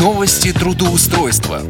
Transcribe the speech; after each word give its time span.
Новости 0.00 0.54
трудоустройства. 0.54 1.60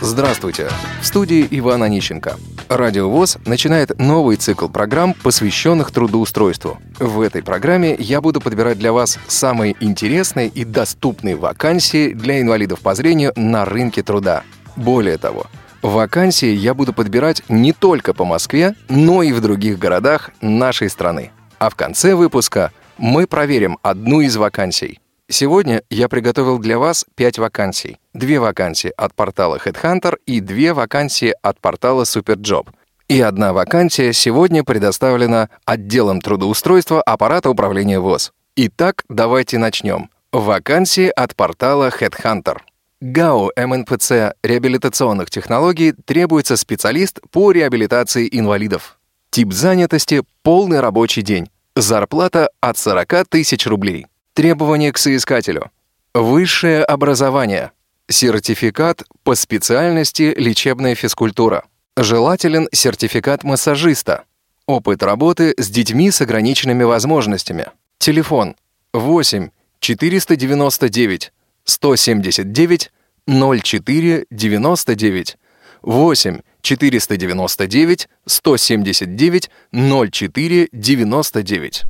Здравствуйте! 0.00 0.68
В 1.00 1.04
студии 1.04 1.44
Иван 1.50 1.82
Онищенко. 1.82 2.36
Радио 2.68 3.10
ВОЗ 3.10 3.38
начинает 3.44 3.98
новый 3.98 4.36
цикл 4.36 4.68
программ, 4.68 5.14
посвященных 5.14 5.90
трудоустройству. 5.90 6.78
В 7.00 7.22
этой 7.22 7.42
программе 7.42 7.96
я 7.98 8.20
буду 8.20 8.40
подбирать 8.40 8.78
для 8.78 8.92
вас 8.92 9.18
самые 9.26 9.74
интересные 9.80 10.46
и 10.46 10.64
доступные 10.64 11.34
вакансии 11.34 12.12
для 12.12 12.40
инвалидов 12.40 12.78
по 12.78 12.94
зрению 12.94 13.32
на 13.34 13.64
рынке 13.64 14.04
труда. 14.04 14.44
Более 14.76 15.18
того, 15.18 15.46
вакансии 15.82 16.52
я 16.52 16.74
буду 16.74 16.92
подбирать 16.92 17.42
не 17.48 17.72
только 17.72 18.14
по 18.14 18.24
Москве, 18.24 18.76
но 18.88 19.24
и 19.24 19.32
в 19.32 19.40
других 19.40 19.76
городах 19.76 20.30
нашей 20.40 20.88
страны. 20.88 21.32
А 21.58 21.68
в 21.68 21.74
конце 21.74 22.14
выпуска 22.14 22.70
мы 22.96 23.26
проверим 23.26 23.76
одну 23.82 24.20
из 24.20 24.36
вакансий. 24.36 25.00
Сегодня 25.32 25.84
я 25.90 26.08
приготовил 26.08 26.58
для 26.58 26.76
вас 26.76 27.06
5 27.14 27.38
вакансий. 27.38 28.00
Две 28.14 28.40
вакансии 28.40 28.92
от 28.96 29.14
портала 29.14 29.58
Headhunter 29.64 30.18
и 30.26 30.40
две 30.40 30.72
вакансии 30.72 31.32
от 31.40 31.60
портала 31.60 32.02
Superjob. 32.02 32.66
И 33.06 33.20
одна 33.20 33.52
вакансия 33.52 34.12
сегодня 34.12 34.64
предоставлена 34.64 35.48
отделом 35.64 36.20
трудоустройства 36.20 37.00
аппарата 37.00 37.48
управления 37.48 38.00
ВОЗ. 38.00 38.32
Итак, 38.56 39.04
давайте 39.08 39.58
начнем. 39.58 40.10
Вакансии 40.32 41.06
от 41.06 41.36
портала 41.36 41.90
Headhunter. 41.90 42.58
ГАУ 43.00 43.52
МНПЦ 43.56 44.34
реабилитационных 44.42 45.30
технологий 45.30 45.92
требуется 45.92 46.56
специалист 46.56 47.20
по 47.30 47.52
реабилитации 47.52 48.28
инвалидов. 48.32 48.98
Тип 49.30 49.52
занятости– 49.52 50.24
полный 50.42 50.80
рабочий 50.80 51.22
день. 51.22 51.48
Зарплата 51.76 52.50
от 52.60 52.76
40 52.78 53.28
тысяч 53.28 53.64
рублей. 53.68 54.06
Требования 54.40 54.90
к 54.90 54.96
соискателю. 54.96 55.70
Высшее 56.14 56.82
образование. 56.82 57.72
Сертификат 58.08 59.02
по 59.22 59.34
специальности 59.34 60.32
лечебная 60.34 60.94
физкультура. 60.94 61.64
Желателен 61.94 62.66
сертификат 62.72 63.44
массажиста. 63.44 64.24
Опыт 64.64 65.02
работы 65.02 65.52
с 65.58 65.68
детьми 65.68 66.10
с 66.10 66.22
ограниченными 66.22 66.84
возможностями. 66.84 67.66
Телефон 67.98 68.56
8 68.94 69.50
499 69.80 71.32
179 71.64 72.90
04 73.26 74.26
99 74.30 75.36
8 75.82 76.40
499 76.62 78.08
179 78.24 79.50
04 79.70 80.68
99. 80.72 81.84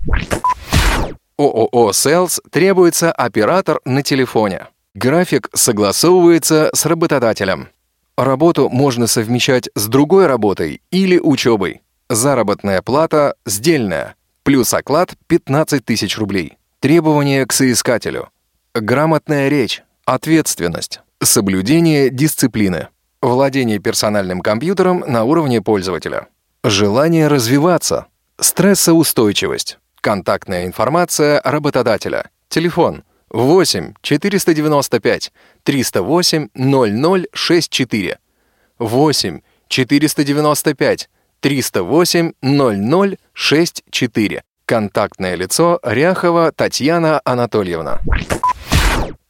ООО 1.41 1.93
«Селс» 1.93 2.41
требуется 2.51 3.11
оператор 3.11 3.81
на 3.87 4.03
телефоне. 4.03 4.67
График 4.95 5.49
согласовывается 5.55 6.71
с 6.75 6.85
работодателем. 6.85 7.69
Работу 8.17 8.69
можно 8.69 9.07
совмещать 9.07 9.71
с 9.75 9.87
другой 9.87 10.27
работой 10.27 10.83
или 10.91 11.19
учебой. 11.19 11.81
Заработная 12.11 12.83
плата 12.83 13.37
сдельная, 13.47 14.17
плюс 14.43 14.75
оклад 14.75 15.15
15 15.29 15.83
тысяч 15.83 16.19
рублей. 16.19 16.59
Требования 16.81 17.47
к 17.47 17.53
соискателю. 17.53 18.29
Грамотная 18.75 19.49
речь, 19.49 19.83
ответственность, 20.05 21.01
соблюдение 21.23 22.11
дисциплины. 22.11 22.89
Владение 23.23 23.79
персональным 23.79 24.41
компьютером 24.43 25.05
на 25.07 25.25
уровне 25.25 25.63
пользователя. 25.63 26.29
Желание 26.65 27.29
развиваться. 27.29 28.07
Стрессоустойчивость. 28.39 29.79
Контактная 30.01 30.65
информация 30.65 31.43
работодателя. 31.45 32.31
Телефон 32.49 33.05
8 33.29 33.93
495 34.01 35.31
308 35.63 36.49
0064. 36.55 38.19
8 38.79 39.41
495 39.69 41.11
308 41.41 42.33
0064. 42.41 44.43
Контактное 44.65 45.35
лицо 45.35 45.79
Ряхова 45.83 46.51
Татьяна 46.53 47.21
Анатольевна. 47.25 48.01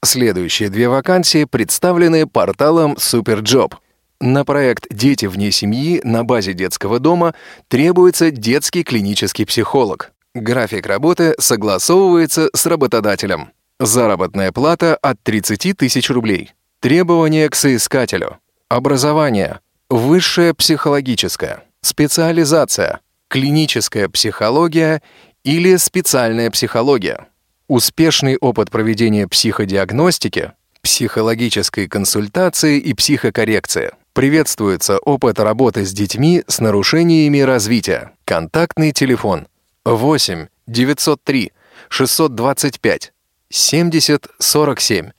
Следующие 0.04 0.70
две 0.70 0.88
вакансии 0.88 1.46
представлены 1.46 2.28
порталом 2.28 2.92
Superjob. 2.92 3.74
На 4.20 4.44
проект 4.44 4.86
«Дети 4.90 5.26
вне 5.26 5.50
семьи» 5.50 6.00
на 6.04 6.22
базе 6.24 6.52
детского 6.52 7.00
дома 7.00 7.34
требуется 7.68 8.30
детский 8.30 8.84
клинический 8.84 9.46
психолог. 9.46 10.12
График 10.34 10.86
работы 10.86 11.34
согласовывается 11.38 12.50
с 12.54 12.66
работодателем. 12.66 13.50
Заработная 13.78 14.52
плата 14.52 14.96
от 14.96 15.22
30 15.22 15.76
тысяч 15.76 16.10
рублей. 16.10 16.52
Требования 16.80 17.48
к 17.48 17.56
соискателю. 17.56 18.38
Образование. 18.68 19.60
Высшее 19.88 20.54
психологическое. 20.54 21.64
Специализация. 21.82 23.00
Клиническая 23.28 24.08
психология 24.08 25.02
или 25.42 25.76
специальная 25.76 26.50
психология 26.50 27.26
успешный 27.70 28.36
опыт 28.36 28.68
проведения 28.68 29.28
психодиагностики, 29.28 30.52
психологической 30.82 31.86
консультации 31.86 32.80
и 32.80 32.92
психокоррекции. 32.94 33.92
Приветствуется 34.12 34.98
опыт 34.98 35.38
работы 35.38 35.86
с 35.86 35.92
детьми 35.92 36.42
с 36.48 36.58
нарушениями 36.58 37.38
развития. 37.38 38.10
Контактный 38.24 38.90
телефон 38.90 39.46
8 39.84 40.48
903 40.66 41.52
625 41.88 43.12
70 43.48 44.28
47 44.38 45.10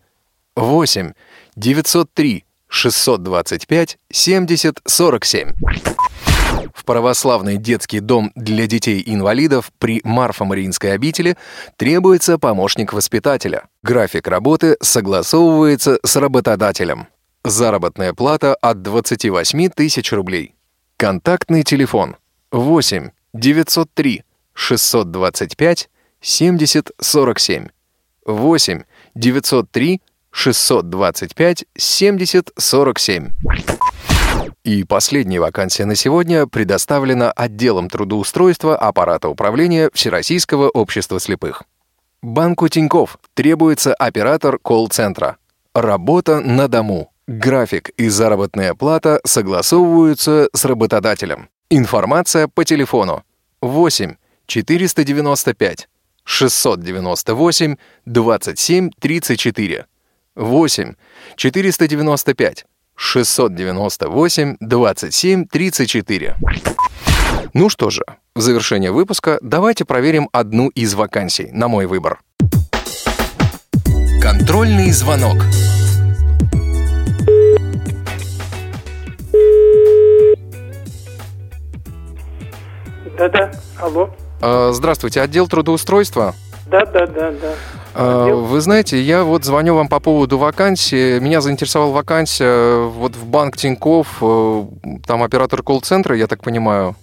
8 0.55 1.13
903 1.55 2.45
625 2.67 3.97
70 4.11 4.79
47 4.85 5.51
в 6.73 6.85
православный 6.85 7.57
детский 7.57 7.99
дом 7.99 8.31
для 8.35 8.67
детей-инвалидов 8.67 9.71
при 9.77 10.01
Марфо-Мариинской 10.03 10.93
обители 10.93 11.37
требуется 11.75 12.37
помощник 12.37 12.93
воспитателя. 12.93 13.67
График 13.83 14.27
работы 14.27 14.77
согласовывается 14.81 15.99
с 16.03 16.15
работодателем. 16.15 17.07
Заработная 17.43 18.13
плата 18.13 18.55
от 18.55 18.81
28 18.81 19.69
тысяч 19.69 20.11
рублей. 20.11 20.55
Контактный 20.97 21.63
телефон 21.63 22.15
8 22.51 23.09
903 23.33 24.23
625 24.53 25.89
70 26.21 26.91
47 26.99 27.67
8 28.25 28.83
903 29.15 30.01
625 30.31 31.65
70 31.75 32.51
47. 32.57 33.29
И 34.63 34.83
последняя 34.83 35.39
вакансия 35.39 35.85
на 35.85 35.95
сегодня 35.95 36.45
предоставлена 36.45 37.31
отделом 37.31 37.89
трудоустройства 37.89 38.77
аппарата 38.77 39.27
управления 39.27 39.89
Всероссийского 39.93 40.69
общества 40.69 41.19
слепых. 41.19 41.63
Банку 42.21 42.67
Тиньков 42.67 43.17
требуется 43.33 43.93
оператор 43.95 44.59
колл-центра. 44.59 45.37
Работа 45.73 46.39
на 46.39 46.67
дому. 46.67 47.11
График 47.27 47.89
и 47.97 48.09
заработная 48.09 48.75
плата 48.75 49.19
согласовываются 49.25 50.49
с 50.53 50.65
работодателем. 50.65 51.49
Информация 51.69 52.47
по 52.47 52.63
телефону 52.63 53.23
8 53.61 54.15
495 54.51 55.87
698 56.25 57.77
27 58.05 58.89
34 58.99 59.85
8 60.35 60.95
495 61.37 62.65
698 62.95 64.57
27 64.59 65.45
34. 65.45 66.35
Ну 67.53 67.69
что 67.69 67.89
же, 67.89 68.03
в 68.35 68.41
завершение 68.41 68.91
выпуска 68.91 69.39
давайте 69.41 69.85
проверим 69.85 70.27
одну 70.33 70.67
из 70.69 70.93
вакансий 70.95 71.49
на 71.53 71.67
мой 71.69 71.85
выбор. 71.85 72.19
Контрольный 74.21 74.91
звонок. 74.91 75.37
Да-да, 83.17 83.51
алло. 83.79 84.13
А, 84.41 84.71
здравствуйте, 84.71 85.21
отдел 85.21 85.47
трудоустройства? 85.47 86.33
Да-да-да, 86.67 87.31
да. 87.31 87.53
А, 87.93 88.27
вы 88.27 88.59
знаете, 88.61 88.97
я 88.97 89.23
вот 89.23 89.43
звоню 89.43 89.75
вам 89.75 89.87
по 89.87 89.99
поводу 89.99 90.37
вакансии. 90.37 91.19
Меня 91.19 91.41
заинтересовала 91.41 91.91
вакансия 91.91 92.85
вот 92.85 93.15
в 93.15 93.29
банк 93.29 93.57
Тиньков, 93.57 94.17
э, 94.21 94.63
там 95.05 95.21
оператор 95.21 95.61
колл-центра, 95.61 96.15
я 96.15 96.27
так 96.27 96.41
понимаю. 96.41 96.95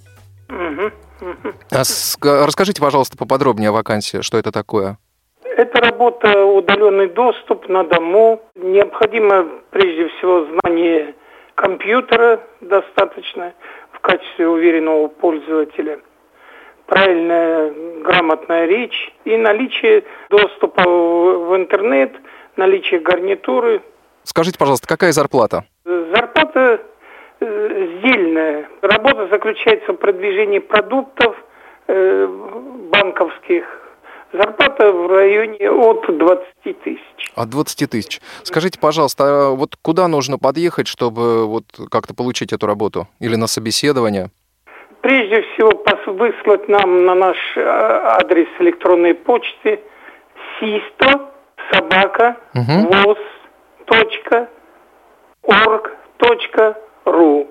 Угу, 0.49 1.31
угу. 1.31 1.55
А 1.71 2.45
расскажите, 2.45 2.81
пожалуйста, 2.81 3.17
поподробнее 3.17 3.69
о 3.69 3.73
вакансии, 3.73 4.23
что 4.23 4.39
это 4.39 4.51
такое? 4.51 4.99
Это 5.45 5.81
работа, 5.81 6.45
удаленный 6.45 7.09
доступ 7.09 7.69
на 7.69 7.85
дому. 7.85 8.41
Необходимо 8.57 9.47
прежде 9.71 10.09
всего 10.09 10.47
знание 10.63 11.15
компьютера 11.55 12.41
достаточно 12.61 13.53
в 13.93 14.01
качестве 14.01 14.49
уверенного 14.49 15.09
пользователя. 15.09 15.99
Правильная 16.89 17.73
грамотная 18.03 18.67
речь 18.67 19.13
и 19.25 19.37
наличие 19.37 20.05
доступа 20.31 20.83
в 20.83 21.55
интернет 21.55 22.13
наличие 22.57 23.01
гарнитуры. 23.01 23.83
Скажите, 24.25 24.59
пожалуйста, 24.59 24.89
какая 24.89 25.13
зарплата? 25.13 25.65
Зарплата 25.85 26.81
э, 27.41 27.99
сдельная. 27.99 28.69
Работа 28.83 29.29
заключается 29.29 29.93
в 29.93 29.97
продвижении 29.97 30.59
продуктов 30.59 31.37
э, 31.87 32.27
банковских. 32.91 33.65
Зарплата 34.33 34.93
в 34.93 35.07
районе 35.09 35.71
от 35.71 36.05
20 36.19 36.83
тысяч. 36.83 37.33
От 37.35 37.49
20 37.49 37.91
тысяч. 37.91 38.21
Скажите, 38.43 38.79
пожалуйста, 38.79 39.25
а 39.25 39.51
вот 39.51 39.77
куда 39.81 40.09
нужно 40.09 40.39
подъехать, 40.39 40.87
чтобы 40.87 41.47
вот 41.47 41.65
как-то 41.91 42.15
получить 42.15 42.53
эту 42.53 42.67
работу? 42.67 43.07
Или 43.21 43.37
на 43.37 43.47
собеседование? 43.47 44.31
Прежде 45.01 45.43
всего, 45.43 45.71
выслать 46.13 46.69
нам 46.69 47.05
на 47.05 47.15
наш 47.15 47.37
э, 47.57 47.61
адрес 47.63 48.49
электронной 48.59 49.15
почты 49.15 49.81
систо 50.59 51.31
собака 51.71 52.37
воз 52.55 53.19
точка 53.85 54.49
орг 55.43 55.97
точка 56.17 56.77
ру. 57.05 57.49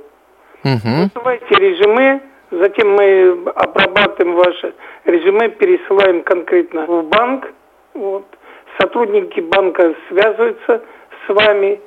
Высылайте 0.63 1.55
резюме, 1.55 2.21
затем 2.51 2.93
мы 2.93 3.49
обрабатываем 3.55 4.35
ваше 4.35 4.73
резюме, 5.05 5.49
пересылаем 5.49 6.23
конкретно 6.23 6.85
в 6.85 7.03
банк. 7.05 7.51
Вот. 7.93 8.25
Сотрудники 8.79 9.39
банка 9.39 9.95
связываются 10.09 10.83
с 11.25 11.29
вами 11.33 11.79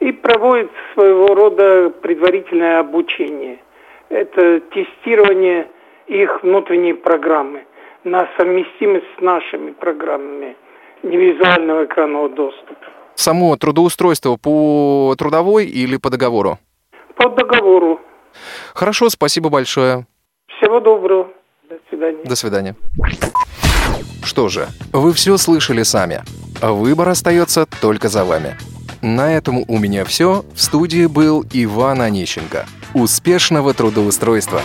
и 0.00 0.12
проводят 0.12 0.70
своего 0.94 1.34
рода 1.34 1.90
предварительное 1.90 2.80
обучение. 2.80 3.58
Это 4.14 4.60
тестирование 4.72 5.66
их 6.06 6.44
внутренней 6.44 6.92
программы 6.92 7.64
на 8.04 8.28
совместимость 8.36 9.06
с 9.18 9.20
нашими 9.20 9.72
программами 9.72 10.56
невизуального 11.02 11.84
экранного 11.86 12.28
доступа. 12.28 12.76
Само 13.16 13.56
трудоустройство 13.56 14.36
по 14.36 15.16
трудовой 15.18 15.66
или 15.66 15.96
по 15.96 16.10
договору? 16.10 16.60
По 17.16 17.28
договору. 17.28 18.00
Хорошо, 18.72 19.08
спасибо 19.08 19.50
большое. 19.50 20.06
Всего 20.46 20.78
доброго. 20.78 21.30
До 21.68 21.76
свидания. 21.88 22.24
До 22.24 22.36
свидания. 22.36 22.76
Что 24.22 24.48
же, 24.48 24.68
вы 24.92 25.12
все 25.12 25.36
слышали 25.38 25.82
сами. 25.82 26.20
Выбор 26.62 27.08
остается 27.08 27.66
только 27.82 28.06
за 28.06 28.24
вами. 28.24 28.56
На 29.02 29.36
этом 29.36 29.64
у 29.66 29.78
меня 29.80 30.04
все. 30.04 30.44
В 30.54 30.60
студии 30.60 31.06
был 31.06 31.44
Иван 31.52 32.00
Онищенко. 32.00 32.64
Успешного 32.94 33.74
трудоустройства! 33.74 34.62